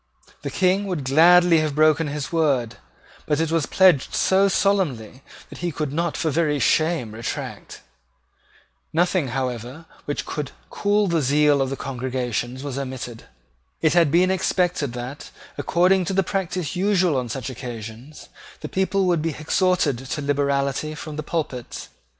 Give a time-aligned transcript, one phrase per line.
[0.41, 2.77] The King would gladly have broken his word;
[3.27, 7.81] but it was pledged so solemnly that he could not for very shame retract.
[8.93, 13.25] Nothing, however, which could cool the zeal of congregations was omitted.
[13.79, 18.29] It had been expected that, according to the practice usual on such occasions,
[18.61, 21.89] the people would be exhorted to liberality from the pulpits.